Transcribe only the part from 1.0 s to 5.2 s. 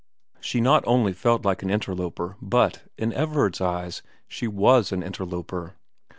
felt like an interloper but, in Everard's eyes, she was an